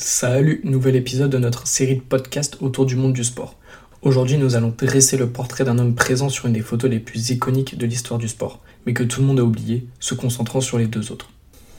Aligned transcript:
Salut, 0.00 0.60
nouvel 0.62 0.94
épisode 0.94 1.32
de 1.32 1.38
notre 1.38 1.66
série 1.66 1.96
de 1.96 2.00
podcasts 2.00 2.56
autour 2.60 2.86
du 2.86 2.94
monde 2.94 3.14
du 3.14 3.24
sport. 3.24 3.56
Aujourd'hui, 4.00 4.38
nous 4.38 4.54
allons 4.54 4.72
dresser 4.78 5.16
le 5.16 5.28
portrait 5.28 5.64
d'un 5.64 5.76
homme 5.76 5.96
présent 5.96 6.28
sur 6.28 6.46
une 6.46 6.52
des 6.52 6.60
photos 6.60 6.88
les 6.88 7.00
plus 7.00 7.30
iconiques 7.30 7.76
de 7.76 7.84
l'histoire 7.84 8.20
du 8.20 8.28
sport, 8.28 8.60
mais 8.86 8.92
que 8.92 9.02
tout 9.02 9.20
le 9.20 9.26
monde 9.26 9.40
a 9.40 9.44
oublié, 9.44 9.88
se 9.98 10.14
concentrant 10.14 10.60
sur 10.60 10.78
les 10.78 10.86
deux 10.86 11.10
autres. 11.10 11.32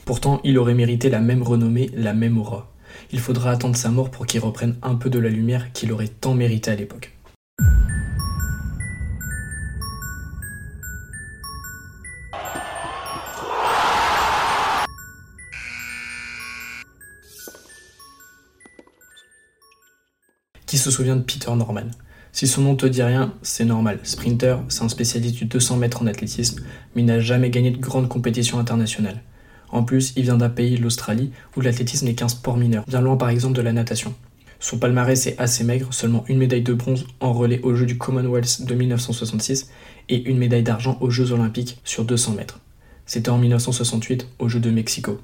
Pourtant, 0.04 0.42
il 0.44 0.58
aurait 0.58 0.74
mérité 0.74 1.10
la 1.10 1.21
même 1.21 1.44
renommée, 1.44 1.92
la 1.96 2.13
même 2.13 2.38
aura. 2.38 2.70
Il 3.13 3.21
faudra 3.21 3.52
attendre 3.52 3.78
sa 3.78 3.88
mort 3.88 4.12
pour 4.12 4.26
qu'il 4.26 4.42
reprenne 4.42 4.76
un 4.83 4.96
peu 4.96 5.10
de 5.10 5.17
la 5.17 5.29
lumière 5.29 5.72
qu'il 5.72 5.94
aurait 5.94 6.10
tant 6.10 6.33
mérité 6.33 6.72
à 6.72 6.76
l'époque. 6.76 7.13
Qui 20.70 20.78
se 20.78 20.91
souvient 20.91 21.16
de 21.16 21.23
Peter 21.23 21.50
Norman? 21.55 21.88
Si 22.32 22.46
son 22.46 22.62
nom 22.62 22.76
te 22.76 22.86
dit 22.86 23.02
rien, 23.02 23.34
c'est 23.41 23.66
normal. 23.66 23.98
Sprinter, 24.04 24.58
c'est 24.68 24.84
un 24.84 24.90
spécialiste 24.90 25.34
du 25.34 25.45
200 25.45 25.78
mètres 25.78 26.04
en 26.04 26.05
athlétisme, 26.05 26.62
mais 26.94 27.02
il 27.02 27.05
n'a 27.05 27.20
jamais 27.20 27.50
gagné 27.50 27.72
de 27.72 27.80
grandes 27.80 28.08
compétitions 28.08 28.59
internationales. 28.59 29.23
En 29.70 29.82
plus, 29.82 30.14
il 30.16 30.26
vient 30.26 30.38
d'un 30.38 30.50
pays, 30.50 30.78
l'Australie, 30.78 31.32
où 31.58 31.62
l'athlétisme 31.62 32.05
n'est 32.05 32.14
qu'un 32.14 32.28
sport 32.28 32.55
mineur, 32.55 32.84
bien 32.88 33.02
loin 33.02 33.18
par 33.18 33.30
exemple 33.30 33.55
de 33.55 33.64
la 33.64 33.73
natation. 33.73 34.14
Son 34.59 34.78
palmarès 34.78 35.26
est 35.26 35.40
assez 35.40 35.64
maigre, 35.64 35.92
seulement 35.92 36.23
une 36.28 36.38
médaille 36.38 36.62
de 36.62 36.73
bronze 36.73 37.08
en 37.20 37.34
relais 37.34 37.62
aux 37.64 37.73
Jeux 37.73 37.88
du 37.88 37.98
Commonwealth 37.98 38.64
de 38.64 38.76
1966 38.76 39.72
et 40.09 40.30
une 40.30 40.38
médaille 40.38 40.62
d'argent 40.62 41.00
aux 41.02 41.09
Jeux 41.09 41.31
olympiques 41.31 41.80
sur 41.84 42.06
200 42.06 42.34
mètres. 42.34 42.59
C'était 43.08 43.31
en 43.31 43.40
1968 43.40 44.28
aux 44.38 44.50
Jeux 44.50 44.59
de 44.59 44.70
Mexico. 44.70 45.20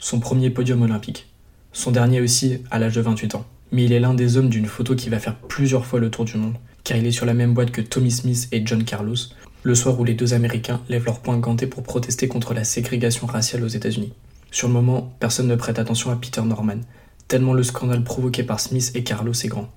Son 0.00 0.18
premier 0.18 0.50
podium 0.50 0.82
olympique. 0.82 1.28
Son 1.72 1.92
dernier 1.92 2.20
aussi 2.20 2.64
à 2.72 2.80
l'âge 2.80 2.96
de 2.96 3.00
28 3.00 3.36
ans 3.36 3.46
mais 3.72 3.84
il 3.84 3.92
est 3.92 4.00
l'un 4.00 4.14
des 4.14 4.36
hommes 4.36 4.48
d'une 4.48 4.66
photo 4.66 4.94
qui 4.94 5.08
va 5.08 5.18
faire 5.18 5.36
plusieurs 5.36 5.86
fois 5.86 6.00
le 6.00 6.10
tour 6.10 6.24
du 6.24 6.36
monde, 6.36 6.54
car 6.84 6.96
il 6.96 7.06
est 7.06 7.12
sur 7.12 7.26
la 7.26 7.34
même 7.34 7.54
boîte 7.54 7.70
que 7.70 7.80
Tommy 7.80 8.10
Smith 8.10 8.48
et 8.52 8.62
John 8.64 8.84
Carlos, 8.84 9.16
le 9.62 9.74
soir 9.74 9.98
où 9.98 10.04
les 10.04 10.14
deux 10.14 10.34
Américains 10.34 10.80
lèvent 10.88 11.04
leurs 11.04 11.20
poings 11.20 11.38
gantés 11.38 11.66
pour 11.66 11.82
protester 11.82 12.28
contre 12.28 12.54
la 12.54 12.64
ségrégation 12.64 13.26
raciale 13.26 13.64
aux 13.64 13.68
États-Unis. 13.68 14.12
Sur 14.50 14.68
le 14.68 14.74
moment, 14.74 15.12
personne 15.20 15.48
ne 15.48 15.56
prête 15.56 15.78
attention 15.78 16.10
à 16.10 16.16
Peter 16.16 16.42
Norman, 16.42 16.80
tellement 17.26 17.52
le 17.52 17.62
scandale 17.62 18.04
provoqué 18.04 18.42
par 18.42 18.60
Smith 18.60 18.92
et 18.94 19.04
Carlos 19.04 19.32
est 19.32 19.48
grand. 19.48 19.68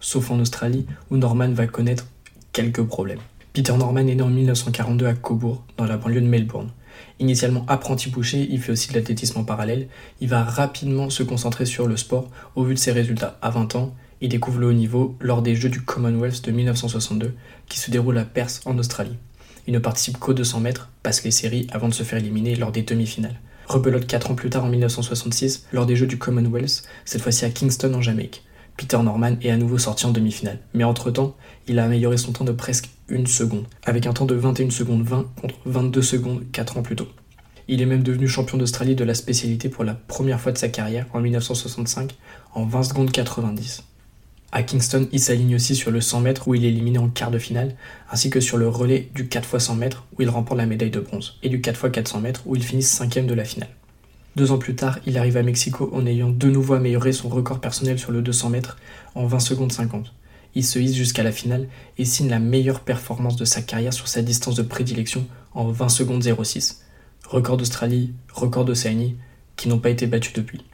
Sauf 0.00 0.30
en 0.30 0.40
Australie, 0.40 0.86
où 1.10 1.16
Norman 1.16 1.52
va 1.52 1.66
connaître 1.66 2.06
quelques 2.52 2.82
problèmes. 2.82 3.18
Peter 3.52 3.76
Norman 3.76 4.06
est 4.06 4.14
né 4.14 4.22
en 4.22 4.28
1942 4.28 5.06
à 5.06 5.14
Cobourg, 5.14 5.64
dans 5.76 5.84
la 5.84 5.96
banlieue 5.96 6.20
de 6.20 6.26
Melbourne. 6.26 6.70
Initialement 7.20 7.64
apprenti 7.68 8.10
boucher, 8.10 8.46
il 8.50 8.60
fait 8.60 8.72
aussi 8.72 8.88
de 8.88 8.94
l'athlétisme 8.94 9.38
en 9.38 9.44
parallèle. 9.44 9.88
Il 10.20 10.28
va 10.28 10.42
rapidement 10.42 11.10
se 11.10 11.22
concentrer 11.22 11.66
sur 11.66 11.86
le 11.86 11.96
sport 11.96 12.30
au 12.54 12.64
vu 12.64 12.74
de 12.74 12.78
ses 12.78 12.92
résultats. 12.92 13.38
À 13.42 13.50
20 13.50 13.76
ans, 13.76 13.94
il 14.20 14.28
découvre 14.28 14.60
le 14.60 14.68
haut 14.68 14.72
niveau 14.72 15.16
lors 15.20 15.42
des 15.42 15.54
Jeux 15.54 15.68
du 15.68 15.82
Commonwealth 15.82 16.44
de 16.44 16.50
1962 16.50 17.34
qui 17.68 17.78
se 17.78 17.90
déroulent 17.90 18.18
à 18.18 18.24
Perth 18.24 18.62
en 18.64 18.78
Australie. 18.78 19.16
Il 19.66 19.74
ne 19.74 19.78
participe 19.78 20.18
qu'aux 20.18 20.34
200 20.34 20.60
mètres, 20.60 20.90
passe 21.02 21.24
les 21.24 21.30
séries 21.30 21.66
avant 21.72 21.88
de 21.88 21.94
se 21.94 22.02
faire 22.02 22.18
éliminer 22.18 22.54
lors 22.54 22.72
des 22.72 22.82
demi-finales. 22.82 23.40
Rebelote 23.66 24.06
4 24.06 24.30
ans 24.30 24.34
plus 24.34 24.50
tard 24.50 24.64
en 24.64 24.68
1966 24.68 25.66
lors 25.72 25.86
des 25.86 25.96
Jeux 25.96 26.06
du 26.06 26.18
Commonwealth, 26.18 26.84
cette 27.04 27.22
fois-ci 27.22 27.44
à 27.44 27.50
Kingston 27.50 27.94
en 27.94 28.02
Jamaïque. 28.02 28.44
Peter 28.76 28.98
Norman 28.98 29.36
est 29.40 29.50
à 29.50 29.56
nouveau 29.56 29.78
sorti 29.78 30.06
en 30.06 30.10
demi-finale. 30.10 30.58
Mais 30.74 30.84
entre-temps, 30.84 31.36
il 31.68 31.78
a 31.78 31.84
amélioré 31.84 32.16
son 32.16 32.32
temps 32.32 32.44
de 32.44 32.52
presque 32.52 32.90
une 33.08 33.26
seconde, 33.26 33.66
avec 33.84 34.06
un 34.06 34.12
temps 34.12 34.26
de 34.26 34.34
21 34.34 34.70
secondes 34.70 35.02
20 35.04 35.26
contre 35.40 35.54
22 35.66 36.02
secondes 36.02 36.44
4 36.52 36.78
ans 36.78 36.82
plus 36.82 36.96
tôt. 36.96 37.08
Il 37.68 37.80
est 37.80 37.86
même 37.86 38.02
devenu 38.02 38.28
champion 38.28 38.58
d'Australie 38.58 38.94
de 38.94 39.04
la 39.04 39.14
spécialité 39.14 39.68
pour 39.68 39.84
la 39.84 39.94
première 39.94 40.40
fois 40.40 40.52
de 40.52 40.58
sa 40.58 40.68
carrière 40.68 41.06
en 41.14 41.20
1965 41.20 42.14
en 42.54 42.66
20 42.66 42.82
secondes 42.82 43.10
90. 43.10 43.84
À 44.52 44.62
Kingston, 44.62 45.08
il 45.12 45.20
s'aligne 45.20 45.56
aussi 45.56 45.74
sur 45.74 45.90
le 45.90 46.00
100 46.00 46.20
mètres 46.20 46.46
où 46.46 46.54
il 46.54 46.64
est 46.64 46.68
éliminé 46.68 46.98
en 46.98 47.08
quart 47.08 47.30
de 47.30 47.38
finale, 47.38 47.74
ainsi 48.10 48.30
que 48.30 48.40
sur 48.40 48.56
le 48.56 48.68
relais 48.68 49.08
du 49.14 49.28
4 49.28 49.54
x 49.54 49.64
100 49.64 49.74
mètres 49.76 50.04
où 50.16 50.22
il 50.22 50.28
remporte 50.28 50.58
la 50.58 50.66
médaille 50.66 50.90
de 50.90 51.00
bronze, 51.00 51.38
et 51.42 51.48
du 51.48 51.60
4 51.60 51.86
x 51.86 51.92
400 51.92 52.20
mètres 52.20 52.42
où 52.46 52.54
il 52.54 52.62
finit 52.62 52.82
cinquième 52.82 53.26
de 53.26 53.34
la 53.34 53.44
finale. 53.44 53.70
Deux 54.36 54.50
ans 54.50 54.58
plus 54.58 54.74
tard, 54.74 54.98
il 55.06 55.16
arrive 55.16 55.36
à 55.36 55.44
Mexico 55.44 55.90
en 55.92 56.06
ayant 56.06 56.30
de 56.30 56.50
nouveau 56.50 56.74
amélioré 56.74 57.12
son 57.12 57.28
record 57.28 57.60
personnel 57.60 58.00
sur 58.00 58.10
le 58.10 58.20
200 58.20 58.50
mètres 58.50 58.76
en 59.14 59.26
20 59.26 59.38
secondes 59.38 59.70
50. 59.70 60.12
Il 60.56 60.64
se 60.64 60.80
hisse 60.80 60.96
jusqu'à 60.96 61.22
la 61.22 61.30
finale 61.30 61.68
et 61.98 62.04
signe 62.04 62.28
la 62.28 62.40
meilleure 62.40 62.80
performance 62.80 63.36
de 63.36 63.44
sa 63.44 63.62
carrière 63.62 63.92
sur 63.92 64.08
sa 64.08 64.22
distance 64.22 64.56
de 64.56 64.62
prédilection 64.62 65.26
en 65.52 65.68
20 65.68 65.88
secondes 65.88 66.22
06. 66.22 66.82
Record 67.28 67.58
d'Australie, 67.58 68.12
record 68.32 68.64
d'Océanie, 68.64 69.16
qui 69.54 69.68
n'ont 69.68 69.78
pas 69.78 69.90
été 69.90 70.08
battus 70.08 70.32
depuis. 70.32 70.64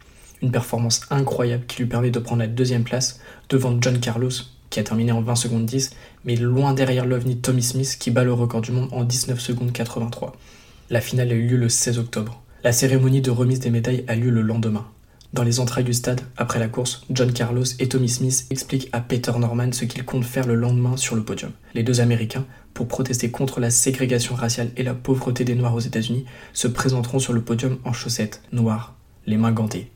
Une 0.41 0.53
performance 0.53 1.03
incroyable 1.11 1.67
qui 1.67 1.83
lui 1.83 1.87
permet 1.87 2.11
de 2.11 2.19
prendre 2.19 2.41
la 2.41 2.49
deuxième 2.49 2.85
place 2.85 3.21
devant 3.51 3.77
John 3.79 4.01
Carlos, 4.01 4.31
qui 4.71 4.81
a 4.81 4.85
terminé 4.85 5.13
en 5.13 5.21
20 5.21 5.35
secondes 5.35 5.67
10, 5.67 5.91
mais 6.25 6.37
loin 6.37 6.73
derrière 6.73 7.05
l'OVNI 7.05 7.39
Tommy 7.39 7.63
Smith 7.63 7.99
qui 8.01 8.11
bat 8.11 8.25
le 8.25 8.33
record 8.33 8.63
du 8.63 8.73
monde 8.73 8.89
en 8.93 9.05
19 9.05 9.39
secondes 9.39 9.73
83. 9.73 10.35
La 10.89 11.03
finale 11.03 11.31
a 11.31 11.35
eu 11.35 11.47
lieu 11.47 11.57
le 11.59 11.69
16 11.69 11.99
octobre. 11.99 12.43
La 12.63 12.73
cérémonie 12.73 13.23
de 13.23 13.31
remise 13.31 13.61
des 13.61 13.71
médailles 13.71 14.05
a 14.07 14.15
lieu 14.15 14.29
le 14.29 14.43
lendemain. 14.43 14.87
Dans 15.33 15.45
les 15.45 15.61
entrailles 15.61 15.83
du 15.83 15.95
stade, 15.95 16.21
après 16.37 16.59
la 16.59 16.69
course, 16.69 17.07
John 17.09 17.33
Carlos 17.33 17.65
et 17.79 17.89
Tommy 17.89 18.11
Smith 18.11 18.47
expliquent 18.51 18.91
à 18.93 19.01
Peter 19.01 19.33
Norman 19.39 19.73
ce 19.73 19.87
qu'ils 19.87 20.05
comptent 20.05 20.27
faire 20.27 20.47
le 20.47 20.57
lendemain 20.57 20.99
sur 20.99 21.17
le 21.17 21.23
podium. 21.23 21.53
Les 21.73 21.83
deux 21.83 22.03
Américains, 22.03 22.45
pour 22.75 22.87
protester 22.87 23.31
contre 23.31 23.61
la 23.61 23.71
ségrégation 23.71 24.35
raciale 24.35 24.73
et 24.77 24.83
la 24.83 24.93
pauvreté 24.93 25.43
des 25.43 25.55
Noirs 25.55 25.75
aux 25.75 25.81
États-Unis, 25.81 26.27
se 26.53 26.69
présenteront 26.69 27.19
sur 27.19 27.33
le 27.33 27.41
podium 27.41 27.79
en 27.85 27.95
chaussettes 27.95 28.43
noires, 28.53 28.95
les 29.27 29.39
mains 29.39 29.53
gantées. 29.53 29.91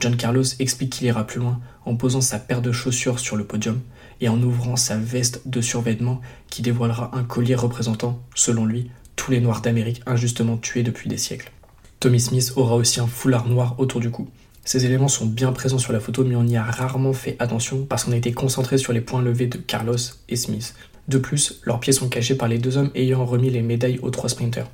John 0.00 0.16
Carlos 0.16 0.42
explique 0.58 0.90
qu'il 0.90 1.06
ira 1.06 1.28
plus 1.28 1.38
loin 1.38 1.60
en 1.84 1.94
posant 1.94 2.20
sa 2.20 2.40
paire 2.40 2.60
de 2.60 2.72
chaussures 2.72 3.20
sur 3.20 3.36
le 3.36 3.44
podium 3.44 3.78
et 4.20 4.28
en 4.28 4.42
ouvrant 4.42 4.74
sa 4.74 4.96
veste 4.96 5.42
de 5.46 5.60
survêtement 5.60 6.20
qui 6.48 6.62
dévoilera 6.62 7.16
un 7.16 7.22
collier 7.22 7.54
représentant, 7.54 8.20
selon 8.34 8.64
lui, 8.64 8.90
tous 9.14 9.30
les 9.30 9.40
Noirs 9.40 9.60
d'Amérique 9.60 10.02
injustement 10.06 10.56
tués 10.56 10.82
depuis 10.82 11.08
des 11.08 11.16
siècles. 11.16 11.52
Tommy 12.00 12.18
Smith 12.18 12.54
aura 12.56 12.76
aussi 12.76 12.98
un 12.98 13.06
foulard 13.06 13.46
noir 13.46 13.74
autour 13.76 14.00
du 14.00 14.10
cou. 14.10 14.26
Ces 14.64 14.86
éléments 14.86 15.06
sont 15.06 15.26
bien 15.26 15.52
présents 15.52 15.76
sur 15.76 15.92
la 15.92 16.00
photo, 16.00 16.24
mais 16.24 16.34
on 16.34 16.46
y 16.46 16.56
a 16.56 16.62
rarement 16.62 17.12
fait 17.12 17.36
attention 17.38 17.84
parce 17.84 18.04
qu'on 18.04 18.12
a 18.12 18.16
été 18.16 18.32
concentré 18.32 18.78
sur 18.78 18.94
les 18.94 19.02
points 19.02 19.20
levés 19.20 19.48
de 19.48 19.58
Carlos 19.58 19.98
et 20.30 20.36
Smith. 20.36 20.74
De 21.08 21.18
plus, 21.18 21.60
leurs 21.64 21.78
pieds 21.78 21.92
sont 21.92 22.08
cachés 22.08 22.36
par 22.36 22.48
les 22.48 22.56
deux 22.56 22.78
hommes 22.78 22.90
ayant 22.94 23.26
remis 23.26 23.50
les 23.50 23.60
médailles 23.60 23.98
aux 24.00 24.08
trois 24.08 24.30
sprinters. 24.30 24.70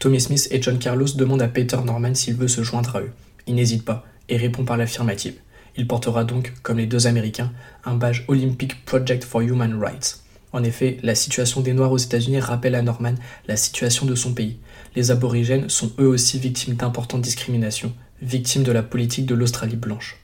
Tommy 0.00 0.20
Smith 0.20 0.48
et 0.50 0.60
John 0.60 0.80
Carlos 0.80 1.06
demandent 1.14 1.42
à 1.42 1.46
Peter 1.46 1.78
Norman 1.84 2.16
s'il 2.16 2.34
veut 2.34 2.48
se 2.48 2.64
joindre 2.64 2.96
à 2.96 3.00
eux. 3.00 3.12
Il 3.46 3.54
n'hésite 3.54 3.84
pas 3.84 4.04
et 4.28 4.36
répond 4.36 4.64
par 4.64 4.76
l'affirmative. 4.76 5.36
Il 5.76 5.86
portera 5.86 6.24
donc, 6.24 6.52
comme 6.64 6.78
les 6.78 6.86
deux 6.86 7.06
Américains, 7.06 7.52
un 7.84 7.94
badge 7.94 8.24
Olympic 8.26 8.84
Project 8.84 9.22
for 9.22 9.40
Human 9.40 9.80
Rights. 9.80 10.20
En 10.52 10.64
effet, 10.64 10.98
la 11.04 11.14
situation 11.14 11.60
des 11.60 11.74
Noirs 11.74 11.92
aux 11.92 11.98
États-Unis 11.98 12.40
rappelle 12.40 12.74
à 12.74 12.82
Norman 12.82 13.14
la 13.46 13.56
situation 13.56 14.04
de 14.04 14.16
son 14.16 14.32
pays. 14.32 14.56
Les 14.96 15.10
aborigènes 15.10 15.68
sont 15.68 15.92
eux 16.00 16.08
aussi 16.08 16.38
victimes 16.38 16.74
d'importantes 16.74 17.20
discriminations, 17.20 17.92
victimes 18.22 18.64
de 18.64 18.72
la 18.72 18.82
politique 18.82 19.26
de 19.26 19.34
l'Australie 19.34 19.76
blanche. 19.76 20.16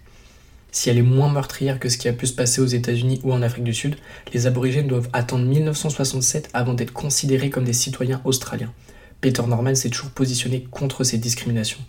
Si 0.72 0.88
elle 0.88 0.98
est 0.98 1.02
moins 1.02 1.30
meurtrière 1.30 1.78
que 1.78 1.90
ce 1.90 1.98
qui 1.98 2.08
a 2.08 2.12
pu 2.12 2.26
se 2.26 2.32
passer 2.32 2.60
aux 2.60 2.66
États-Unis 2.66 3.20
ou 3.22 3.32
en 3.32 3.42
Afrique 3.42 3.64
du 3.64 3.74
Sud, 3.74 3.96
les 4.32 4.46
aborigènes 4.46 4.88
doivent 4.88 5.10
attendre 5.12 5.44
1967 5.44 6.48
avant 6.54 6.72
d'être 6.72 6.92
considérés 6.92 7.50
comme 7.50 7.64
des 7.64 7.74
citoyens 7.74 8.22
australiens. 8.24 8.72
Peter 9.20 9.42
Norman 9.46 9.74
s'est 9.74 9.90
toujours 9.90 10.10
positionné 10.10 10.66
contre 10.70 11.04
ces 11.04 11.18
discriminations. 11.18 11.80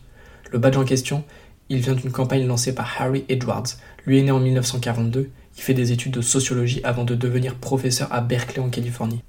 Le 0.52 0.60
badge 0.60 0.78
en 0.78 0.84
question, 0.84 1.24
il 1.70 1.80
vient 1.80 1.96
d'une 1.96 2.12
campagne 2.12 2.46
lancée 2.46 2.76
par 2.76 3.02
Harry 3.02 3.24
Edwards. 3.30 3.78
Lui 4.06 4.20
est 4.20 4.24
né 4.24 4.32
en 4.32 4.40
1942 4.40 5.32
il 5.58 5.62
fait 5.62 5.74
des 5.74 5.92
études 5.92 6.14
de 6.14 6.22
sociologie 6.22 6.82
avant 6.84 7.04
de 7.04 7.16
devenir 7.16 7.56
professeur 7.56 8.12
à 8.12 8.22
Berkeley 8.22 8.60
en 8.60 8.70
Californie. 8.70 9.22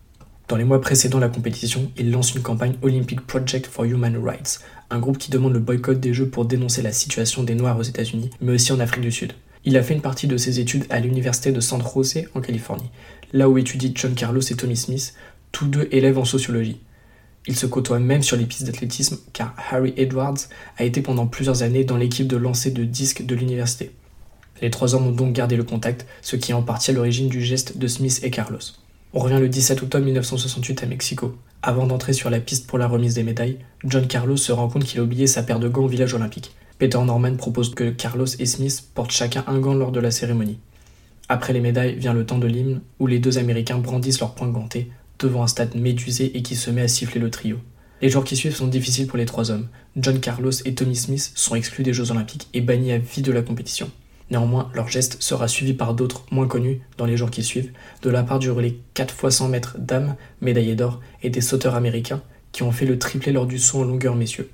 Dans 0.47 0.57
les 0.57 0.65
mois 0.65 0.81
précédant 0.83 1.19
la 1.19 1.31
compétition, 1.31 1.91
il 1.97 2.11
lance 2.11 2.35
une 2.35 2.43
campagne 2.43 2.75
Olympic 2.83 3.23
Project 3.23 3.67
for 3.67 3.87
Human 3.87 4.15
Rights, 4.23 4.61
un 4.91 4.99
groupe 4.99 5.17
qui 5.17 5.31
demande 5.31 5.55
le 5.55 5.59
boycott 5.59 5.99
des 5.99 6.13
Jeux 6.13 6.29
pour 6.29 6.45
dénoncer 6.45 6.83
la 6.83 6.93
situation 6.93 7.43
des 7.45 7.55
Noirs 7.55 7.79
aux 7.79 7.83
États-Unis, 7.83 8.29
mais 8.43 8.53
aussi 8.53 8.71
en 8.71 8.79
Afrique 8.79 9.01
du 9.01 9.11
Sud. 9.11 9.33
Il 9.65 9.75
a 9.79 9.83
fait 9.83 9.95
une 9.95 10.03
partie 10.03 10.27
de 10.27 10.37
ses 10.37 10.61
études 10.61 10.85
à 10.91 11.01
l'université 11.01 11.51
de 11.51 11.61
San 11.61 11.83
Jose 11.83 12.25
en 12.35 12.43
Californie, 12.43 12.91
là 13.33 13.49
où 13.49 13.57
étudient 13.57 13.93
John 13.95 14.15
Carlos 14.15 14.43
et 14.43 14.55
Tommy 14.55 14.77
Smith, 14.77 15.15
tous 15.51 15.67
deux 15.67 15.89
élèves 15.91 16.19
en 16.19 16.27
sociologie. 16.27 16.79
Ils 17.47 17.57
se 17.57 17.65
côtoient 17.65 17.99
même 17.99 18.23
sur 18.23 18.37
les 18.37 18.45
pistes 18.45 18.65
d'athlétisme 18.65 19.17
car 19.33 19.55
Harry 19.71 19.95
Edwards 19.97 20.37
a 20.77 20.85
été 20.85 21.01
pendant 21.01 21.27
plusieurs 21.27 21.63
années 21.63 21.85
dans 21.85 21.97
l'équipe 21.97 22.27
de 22.27 22.37
lancer 22.37 22.71
de 22.71 22.85
disques 22.85 23.25
de 23.25 23.35
l'université. 23.35 23.93
Les 24.61 24.71
trois 24.71 24.95
hommes 24.95 25.07
ont 25.07 25.13
donc 25.13 25.33
gardé 25.33 25.57
le 25.57 25.65
contact, 25.65 26.07
ce 26.21 26.37
qui 26.37 26.53
est 26.53 26.55
en 26.55 26.63
partie 26.63 26.91
à 26.91 26.95
l'origine 26.95 27.29
du 27.29 27.43
geste 27.43 27.79
de 27.79 27.87
Smith 27.87 28.21
et 28.23 28.31
Carlos. 28.31 28.61
On 29.17 29.21
revient 29.21 29.39
le 29.39 29.49
17 29.49 29.81
octobre 29.85 30.05
1968 30.05 30.83
à 30.83 30.87
Mexico. 30.87 31.37
Avant 31.63 31.87
d'entrer 31.87 32.13
sur 32.13 32.31
la 32.31 32.41
piste 32.41 32.67
pour 32.67 32.79
la 32.79 32.89
remise 32.89 33.15
des 33.15 33.23
médailles, 33.23 33.59
John 33.85 34.09
Carlos 34.09 34.37
se 34.37 34.51
rend 34.51 34.67
compte 34.67 34.83
qu'il 34.83 34.99
a 34.99 35.05
oublié 35.05 35.29
sa 35.29 35.45
paire 35.45 35.61
de 35.61 35.69
gants 35.69 35.85
au 35.85 35.89
village 35.89 36.15
olympique. 36.15 36.53
Peter 36.81 36.99
Norman 36.99 37.37
propose 37.37 37.73
que 37.77 37.91
Carlos 37.91 38.27
et 38.41 38.45
Smith 38.45 38.89
portent 38.93 39.13
chacun 39.13 39.45
un 39.47 39.61
gant 39.61 39.75
lors 39.75 39.93
de 39.93 40.01
la 40.01 40.11
cérémonie. 40.11 40.59
Après 41.29 41.53
les 41.53 41.61
médailles 41.61 41.95
vient 41.95 42.13
le 42.13 42.27
temps 42.27 42.41
de 42.41 42.49
l'hymne 42.49 42.81
où 42.99 43.07
les 43.07 43.21
deux 43.21 43.39
Américains 43.39 43.79
brandissent 43.79 44.19
leurs 44.19 44.35
poings 44.35 44.49
gantés 44.49 44.91
devant 45.21 45.45
un 45.45 45.47
stade 45.47 45.77
médusé 45.77 46.37
et 46.37 46.43
qui 46.43 46.57
se 46.57 46.73
met 46.73 46.83
à 46.83 46.89
siffler 46.89 47.21
le 47.21 47.31
trio. 47.31 47.59
Les 48.03 48.09
jours 48.09 48.25
qui 48.25 48.35
suivent 48.35 48.57
sont 48.57 48.67
difficiles 48.67 49.07
pour 49.07 49.19
les 49.19 49.27
trois 49.27 49.53
hommes. 49.53 49.69
John 49.97 50.19
Carlos 50.19 50.51
et 50.65 50.75
Tommy 50.75 50.97
Smith 50.97 51.31
sont 51.37 51.55
exclus 51.55 51.85
des 51.85 51.93
Jeux 51.93 52.11
olympiques 52.11 52.49
et 52.53 52.61
bannis 52.61 52.91
à 52.91 52.99
vie 52.99 53.23
de 53.23 53.31
la 53.31 53.43
compétition. 53.43 53.93
Néanmoins, 54.31 54.71
leur 54.75 54.89
geste 54.89 55.23
sera 55.23 55.49
suivi 55.49 55.75
par 55.75 55.95
d'autres 55.95 56.25
moins 56.31 56.47
connus 56.47 56.81
dans 56.97 57.05
les 57.05 57.17
jours 57.17 57.31
qui 57.31 57.43
suivent, 57.43 57.73
de 58.03 58.11
la 58.11 58.23
part 58.23 58.39
du 58.39 58.51
relais 58.51 58.77
4 58.95 59.15
x 59.23 59.37
100 59.37 59.49
mètres 59.49 59.77
dames, 59.79 60.17
médaillés 60.41 60.77
d'or, 60.77 61.01
et 61.23 61.31
des 61.31 61.41
sauteurs 61.41 61.75
américains 61.75 62.23
qui 62.53 62.63
ont 62.63 62.73
fait 62.73 62.87
le 62.87 62.99
triplé 62.99 63.33
lors 63.33 63.47
du 63.47 63.59
saut 63.59 63.81
en 63.81 63.85
longueur 63.85 64.15
messieurs. 64.15 64.49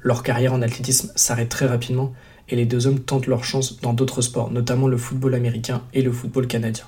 Leur 0.00 0.22
carrière 0.22 0.52
en 0.52 0.62
athlétisme 0.62 1.12
s'arrête 1.14 1.48
très 1.48 1.66
rapidement 1.66 2.12
et 2.48 2.56
les 2.56 2.66
deux 2.66 2.86
hommes 2.86 2.98
tentent 2.98 3.28
leur 3.28 3.44
chance 3.44 3.80
dans 3.80 3.92
d'autres 3.92 4.22
sports, 4.22 4.50
notamment 4.50 4.88
le 4.88 4.96
football 4.96 5.34
américain 5.34 5.82
et 5.94 6.02
le 6.02 6.10
football 6.10 6.48
canadien. 6.48 6.84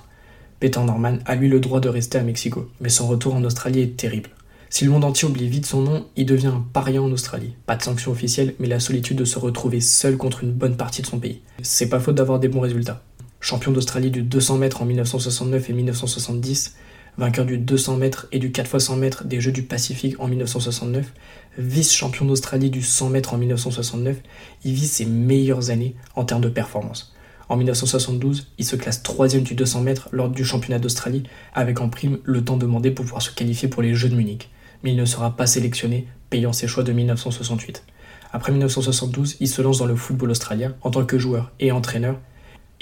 Peter 0.59 0.81
Norman 0.81 1.17
a 1.25 1.35
lui 1.35 1.47
le 1.47 1.59
droit 1.59 1.79
de 1.79 1.89
rester 1.89 2.17
à 2.17 2.23
Mexico, 2.23 2.69
mais 2.81 2.89
son 2.89 3.07
retour 3.07 3.35
en 3.35 3.43
Australie 3.43 3.81
est 3.81 3.97
terrible. 3.97 4.34
Si 4.75 4.83
le 4.83 4.91
monde 4.91 5.05
entier 5.05 5.25
oublie 5.25 5.47
vite 5.47 5.65
son 5.65 5.79
nom, 5.79 6.05
il 6.17 6.25
devient 6.25 6.47
un 6.47 6.65
paria 6.73 7.01
en 7.01 7.09
Australie. 7.09 7.53
Pas 7.65 7.77
de 7.77 7.81
sanction 7.81 8.11
officielle, 8.11 8.55
mais 8.59 8.67
la 8.67 8.81
solitude 8.81 9.15
de 9.15 9.23
se 9.23 9.39
retrouver 9.39 9.79
seul 9.79 10.17
contre 10.17 10.43
une 10.43 10.51
bonne 10.51 10.75
partie 10.75 11.01
de 11.01 11.07
son 11.07 11.17
pays. 11.17 11.39
C'est 11.61 11.87
pas 11.87 12.01
faute 12.01 12.15
d'avoir 12.15 12.41
des 12.41 12.49
bons 12.49 12.59
résultats. 12.59 13.01
Champion 13.39 13.71
d'Australie 13.71 14.11
du 14.11 14.21
200 14.21 14.57
mètres 14.57 14.81
en 14.81 14.85
1969 14.85 15.69
et 15.69 15.71
1970, 15.71 16.75
vainqueur 17.17 17.45
du 17.45 17.57
200 17.57 17.95
mètres 17.95 18.27
et 18.33 18.39
du 18.39 18.51
4 18.51 18.75
x 18.75 18.83
100 18.83 18.97
mètres 18.97 19.23
des 19.23 19.39
Jeux 19.39 19.53
du 19.53 19.63
Pacifique 19.63 20.19
en 20.19 20.27
1969, 20.27 21.13
vice-champion 21.57 22.25
d'Australie 22.25 22.69
du 22.69 22.81
100 22.81 23.11
mètres 23.11 23.33
en 23.33 23.37
1969, 23.37 24.17
il 24.65 24.73
vit 24.73 24.87
ses 24.87 25.05
meilleures 25.05 25.69
années 25.69 25.95
en 26.17 26.25
termes 26.25 26.41
de 26.41 26.49
performance. 26.49 27.15
En 27.47 27.55
1972, 27.55 28.51
il 28.57 28.65
se 28.65 28.75
classe 28.75 29.03
troisième 29.03 29.43
du 29.43 29.55
200 29.55 29.79
mètres 29.79 30.09
lors 30.11 30.27
du 30.27 30.43
championnat 30.43 30.79
d'Australie, 30.79 31.23
avec 31.53 31.79
en 31.79 31.87
prime 31.87 32.17
le 32.25 32.43
temps 32.43 32.57
demandé 32.57 32.91
pour 32.91 33.05
pouvoir 33.05 33.21
se 33.21 33.31
qualifier 33.31 33.69
pour 33.69 33.81
les 33.81 33.95
Jeux 33.95 34.09
de 34.09 34.15
Munich 34.15 34.49
mais 34.83 34.91
il 34.91 34.97
ne 34.97 35.05
sera 35.05 35.35
pas 35.35 35.47
sélectionné, 35.47 36.07
payant 36.29 36.53
ses 36.53 36.67
choix 36.67 36.83
de 36.83 36.91
1968. 36.91 37.83
Après 38.31 38.51
1972, 38.51 39.37
il 39.39 39.47
se 39.47 39.61
lance 39.61 39.77
dans 39.77 39.85
le 39.85 39.95
football 39.95 40.31
australien 40.31 40.75
en 40.81 40.91
tant 40.91 41.05
que 41.05 41.17
joueur 41.17 41.53
et 41.59 41.71
entraîneur. 41.71 42.17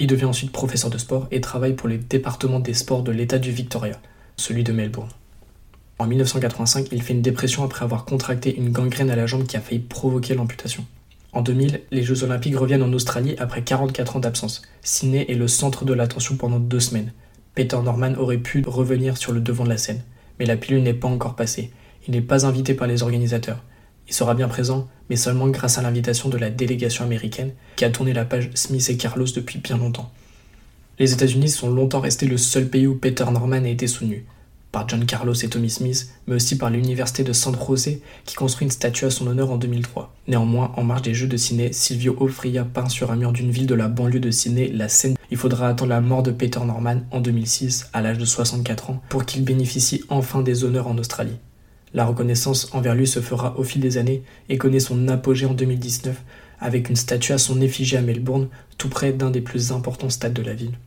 Il 0.00 0.08
devient 0.08 0.24
ensuite 0.24 0.50
professeur 0.50 0.90
de 0.90 0.98
sport 0.98 1.28
et 1.30 1.40
travaille 1.40 1.74
pour 1.74 1.88
le 1.88 1.98
département 1.98 2.58
des 2.58 2.74
sports 2.74 3.04
de 3.04 3.12
l'État 3.12 3.38
du 3.38 3.52
Victoria, 3.52 4.00
celui 4.36 4.64
de 4.64 4.72
Melbourne. 4.72 5.10
En 6.00 6.06
1985, 6.06 6.88
il 6.90 7.02
fait 7.02 7.12
une 7.12 7.22
dépression 7.22 7.62
après 7.62 7.84
avoir 7.84 8.04
contracté 8.04 8.56
une 8.56 8.72
gangrène 8.72 9.10
à 9.10 9.16
la 9.16 9.26
jambe 9.26 9.46
qui 9.46 9.56
a 9.56 9.60
failli 9.60 9.78
provoquer 9.78 10.34
l'amputation. 10.34 10.84
En 11.32 11.42
2000, 11.42 11.82
les 11.92 12.02
Jeux 12.02 12.24
Olympiques 12.24 12.58
reviennent 12.58 12.82
en 12.82 12.92
Australie 12.92 13.36
après 13.38 13.62
44 13.62 14.16
ans 14.16 14.20
d'absence. 14.20 14.62
Sydney 14.82 15.24
est 15.28 15.34
le 15.34 15.46
centre 15.46 15.84
de 15.84 15.92
l'attention 15.92 16.36
pendant 16.36 16.58
deux 16.58 16.80
semaines. 16.80 17.12
Peter 17.54 17.78
Norman 17.80 18.14
aurait 18.18 18.38
pu 18.38 18.64
revenir 18.66 19.16
sur 19.16 19.32
le 19.32 19.40
devant 19.40 19.62
de 19.62 19.68
la 19.68 19.78
scène, 19.78 20.02
mais 20.40 20.46
la 20.46 20.56
pilule 20.56 20.82
n'est 20.82 20.94
pas 20.94 21.06
encore 21.06 21.36
passée 21.36 21.70
il 22.06 22.12
n'est 22.12 22.20
pas 22.20 22.46
invité 22.46 22.74
par 22.74 22.86
les 22.86 23.02
organisateurs. 23.02 23.62
Il 24.08 24.14
sera 24.14 24.34
bien 24.34 24.48
présent, 24.48 24.88
mais 25.08 25.16
seulement 25.16 25.48
grâce 25.48 25.78
à 25.78 25.82
l'invitation 25.82 26.28
de 26.28 26.36
la 26.36 26.50
délégation 26.50 27.04
américaine 27.04 27.52
qui 27.76 27.84
a 27.84 27.90
tourné 27.90 28.12
la 28.12 28.24
page 28.24 28.50
Smith 28.54 28.88
et 28.90 28.96
Carlos 28.96 29.26
depuis 29.34 29.58
bien 29.58 29.78
longtemps. 29.78 30.12
Les 30.98 31.12
États-Unis 31.12 31.48
sont 31.48 31.70
longtemps 31.70 32.00
restés 32.00 32.26
le 32.26 32.36
seul 32.36 32.68
pays 32.68 32.86
où 32.86 32.94
Peter 32.94 33.24
Norman 33.24 33.64
a 33.64 33.68
été 33.68 33.86
soutenu, 33.86 34.26
par 34.70 34.88
John 34.88 35.06
Carlos 35.06 35.34
et 35.34 35.48
Tommy 35.48 35.70
Smith, 35.70 36.10
mais 36.26 36.36
aussi 36.36 36.58
par 36.58 36.70
l'université 36.70 37.24
de 37.24 37.32
San 37.32 37.56
Jose 37.56 37.98
qui 38.24 38.34
construit 38.34 38.66
une 38.66 38.70
statue 38.70 39.04
à 39.04 39.10
son 39.10 39.26
honneur 39.26 39.50
en 39.50 39.56
2003. 39.56 40.14
Néanmoins, 40.28 40.72
en 40.76 40.84
marge 40.84 41.02
des 41.02 41.14
Jeux 41.14 41.26
de 41.26 41.36
Sydney, 41.36 41.72
Silvio 41.72 42.16
Ofria 42.20 42.64
peint 42.64 42.88
sur 42.88 43.10
un 43.10 43.16
mur 43.16 43.32
d'une 43.32 43.50
ville 43.50 43.66
de 43.66 43.74
la 43.74 43.88
banlieue 43.88 44.20
de 44.20 44.30
Sydney 44.30 44.68
la 44.68 44.88
scène. 44.88 45.16
Il 45.30 45.36
faudra 45.36 45.68
attendre 45.68 45.90
la 45.90 46.00
mort 46.00 46.22
de 46.22 46.30
Peter 46.30 46.60
Norman 46.60 47.02
en 47.10 47.20
2006, 47.20 47.88
à 47.92 48.02
l'âge 48.02 48.18
de 48.18 48.24
64 48.24 48.90
ans, 48.90 49.02
pour 49.08 49.24
qu'il 49.24 49.44
bénéficie 49.44 50.04
enfin 50.08 50.42
des 50.42 50.64
honneurs 50.64 50.88
en 50.88 50.98
Australie. 50.98 51.38
La 51.94 52.04
reconnaissance 52.04 52.68
envers 52.72 52.96
lui 52.96 53.06
se 53.06 53.20
fera 53.20 53.56
au 53.56 53.62
fil 53.62 53.80
des 53.80 53.98
années 53.98 54.24
et 54.48 54.58
connaît 54.58 54.80
son 54.80 55.06
apogée 55.08 55.46
en 55.46 55.54
2019 55.54 56.20
avec 56.58 56.88
une 56.88 56.96
statue 56.96 57.32
à 57.32 57.38
son 57.38 57.60
effigie 57.60 57.96
à 57.96 58.02
Melbourne, 58.02 58.48
tout 58.78 58.88
près 58.88 59.12
d'un 59.12 59.30
des 59.30 59.40
plus 59.40 59.70
importants 59.70 60.10
stades 60.10 60.32
de 60.32 60.42
la 60.42 60.54
ville. 60.54 60.78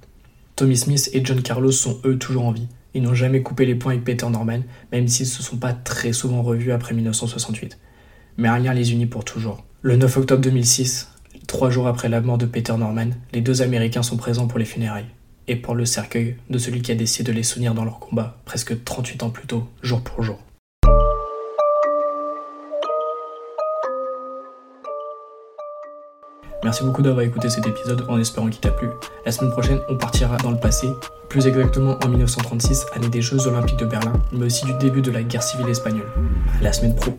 Tommy 0.57 0.75
Smith 0.75 1.09
et 1.13 1.23
John 1.23 1.41
Carlos 1.41 1.71
sont 1.71 1.99
eux 2.03 2.17
toujours 2.17 2.45
en 2.45 2.51
vie. 2.51 2.67
Ils 2.93 3.03
n'ont 3.03 3.13
jamais 3.13 3.41
coupé 3.41 3.65
les 3.65 3.75
points 3.75 3.93
avec 3.93 4.03
Peter 4.03 4.27
Norman, 4.27 4.61
même 4.91 5.07
s'ils 5.07 5.27
ne 5.27 5.31
se 5.31 5.43
sont 5.43 5.57
pas 5.57 5.73
très 5.73 6.13
souvent 6.13 6.41
revus 6.41 6.71
après 6.71 6.93
1968. 6.93 7.77
Mais 8.37 8.47
un 8.47 8.59
lien 8.59 8.73
les 8.73 8.91
unit 8.91 9.05
pour 9.05 9.23
toujours. 9.23 9.63
Le 9.83 9.95
9 9.95 10.17
octobre 10.17 10.41
2006, 10.41 11.09
trois 11.47 11.69
jours 11.69 11.87
après 11.87 12.09
la 12.09 12.21
mort 12.21 12.37
de 12.37 12.45
Peter 12.45 12.75
Norman, 12.75 13.11
les 13.33 13.41
deux 13.41 13.61
Américains 13.61 14.03
sont 14.03 14.17
présents 14.17 14.47
pour 14.47 14.59
les 14.59 14.65
funérailles 14.65 15.05
et 15.47 15.55
pour 15.55 15.75
le 15.75 15.85
cercueil 15.85 16.35
de 16.49 16.57
celui 16.57 16.81
qui 16.81 16.91
a 16.91 16.95
décidé 16.95 17.31
de 17.31 17.37
les 17.37 17.43
soutenir 17.43 17.73
dans 17.73 17.85
leur 17.85 17.99
combat 17.99 18.41
presque 18.45 18.83
38 18.83 19.23
ans 19.23 19.29
plus 19.29 19.47
tôt, 19.47 19.67
jour 19.81 20.01
pour 20.01 20.23
jour. 20.23 20.39
Merci 26.67 26.83
beaucoup 26.83 27.01
d'avoir 27.01 27.23
écouté 27.23 27.49
cet 27.49 27.65
épisode 27.65 28.03
en 28.09 28.19
espérant 28.19 28.49
qu'il 28.49 28.59
t'a 28.59 28.71
plu. 28.71 28.89
La 29.25 29.31
semaine 29.31 29.51
prochaine, 29.51 29.79
on 29.87 29.95
partira 29.95 30.35
dans 30.35 30.51
le 30.51 30.57
passé, 30.57 30.89
plus 31.29 31.47
exactement 31.47 31.97
en 32.03 32.09
1936, 32.09 32.87
année 32.93 33.07
des 33.07 33.21
Jeux 33.21 33.47
Olympiques 33.47 33.79
de 33.79 33.85
Berlin, 33.85 34.11
mais 34.33 34.47
aussi 34.47 34.65
du 34.65 34.73
début 34.73 35.01
de 35.01 35.11
la 35.11 35.23
guerre 35.23 35.43
civile 35.43 35.69
espagnole. 35.69 36.11
La 36.61 36.73
semaine 36.73 36.93
pro. 36.93 37.17